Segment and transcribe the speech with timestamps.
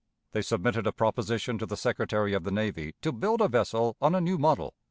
[0.31, 4.15] They submitted a proposition to the Secretary of the Navy to build a vessel on
[4.15, 4.73] a new model.